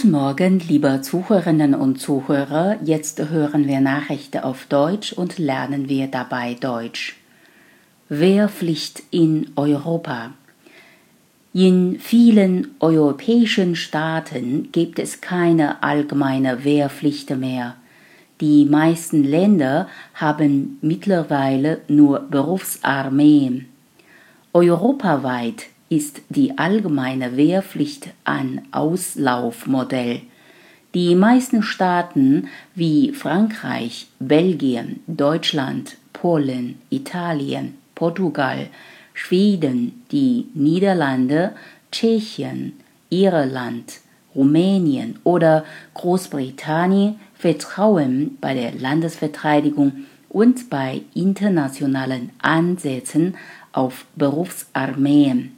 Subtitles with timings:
[0.00, 2.78] Guten Morgen, liebe Zuhörerinnen und Zuhörer.
[2.84, 7.16] Jetzt hören wir Nachrichten auf Deutsch und lernen wir dabei Deutsch.
[8.08, 10.34] Wehrpflicht in Europa.
[11.52, 17.74] In vielen europäischen Staaten gibt es keine allgemeine Wehrpflicht mehr.
[18.40, 23.66] Die meisten Länder haben mittlerweile nur Berufsarmeen.
[24.52, 30.22] Europaweit ist die allgemeine Wehrpflicht ein Auslaufmodell.
[30.94, 38.68] Die meisten Staaten wie Frankreich, Belgien, Deutschland, Polen, Italien, Portugal,
[39.14, 41.52] Schweden, die Niederlande,
[41.90, 42.74] Tschechien,
[43.10, 44.00] Irland,
[44.34, 53.36] Rumänien oder Großbritannien vertrauen bei der Landesverteidigung und bei internationalen Ansätzen
[53.72, 55.57] auf Berufsarmeen.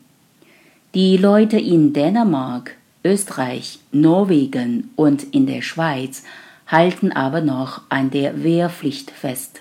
[0.93, 6.25] Die Leute in Dänemark, Österreich, Norwegen und in der Schweiz
[6.67, 9.61] halten aber noch an der Wehrpflicht fest.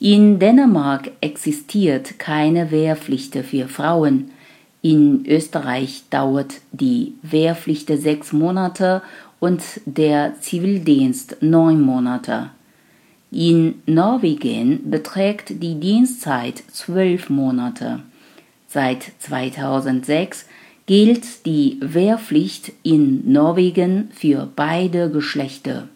[0.00, 4.32] In Dänemark existiert keine Wehrpflicht für Frauen.
[4.82, 9.02] In Österreich dauert die Wehrpflicht sechs Monate
[9.38, 12.50] und der Zivildienst neun Monate.
[13.30, 18.00] In Norwegen beträgt die Dienstzeit zwölf Monate.
[18.74, 20.44] Seit 2006
[20.86, 25.86] gilt die Wehrpflicht in Norwegen für beide Geschlechter.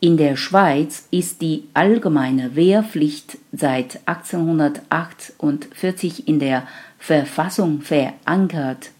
[0.00, 6.66] In der Schweiz ist die allgemeine Wehrpflicht seit 1848 in der
[6.98, 8.90] Verfassung verankert.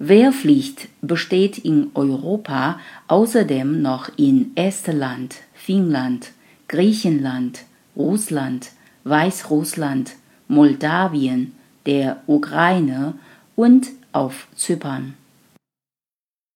[0.00, 6.32] Wehrpflicht besteht in Europa außerdem noch in Estland, Finnland,
[6.66, 7.60] Griechenland,
[7.94, 8.72] Russland,
[9.04, 10.16] Weißrussland,
[10.48, 11.52] Moldawien,
[11.86, 13.14] der Ukraine
[13.56, 15.14] und auf Zypern.